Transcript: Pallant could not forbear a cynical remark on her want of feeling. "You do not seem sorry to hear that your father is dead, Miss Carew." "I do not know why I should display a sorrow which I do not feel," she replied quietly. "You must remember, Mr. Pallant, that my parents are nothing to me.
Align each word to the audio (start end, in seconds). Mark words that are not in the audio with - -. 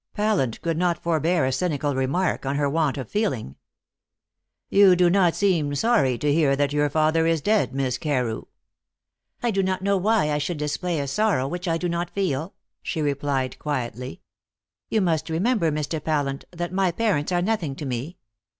Pallant 0.15 0.59
could 0.63 0.79
not 0.79 1.03
forbear 1.03 1.45
a 1.45 1.51
cynical 1.51 1.93
remark 1.93 2.43
on 2.43 2.55
her 2.55 2.67
want 2.67 2.97
of 2.97 3.07
feeling. 3.07 3.55
"You 4.67 4.95
do 4.95 5.11
not 5.11 5.35
seem 5.35 5.75
sorry 5.75 6.17
to 6.17 6.33
hear 6.33 6.55
that 6.55 6.73
your 6.73 6.89
father 6.89 7.27
is 7.27 7.39
dead, 7.39 7.75
Miss 7.75 7.99
Carew." 7.99 8.45
"I 9.43 9.51
do 9.51 9.61
not 9.61 9.83
know 9.83 9.97
why 9.97 10.31
I 10.31 10.39
should 10.39 10.57
display 10.57 10.99
a 10.99 11.07
sorrow 11.07 11.47
which 11.47 11.67
I 11.67 11.77
do 11.77 11.87
not 11.87 12.09
feel," 12.09 12.55
she 12.81 12.99
replied 13.03 13.59
quietly. 13.59 14.21
"You 14.89 15.01
must 15.01 15.29
remember, 15.29 15.71
Mr. 15.71 16.03
Pallant, 16.03 16.45
that 16.49 16.73
my 16.73 16.91
parents 16.91 17.31
are 17.31 17.43
nothing 17.43 17.75
to 17.75 17.85
me. 17.85 18.17